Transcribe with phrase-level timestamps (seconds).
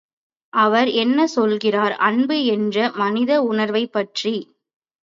[0.53, 4.35] அவர் என்ன சொல்கிறார் அன்பு என்ற மனித உணர்வைப் பற்றி!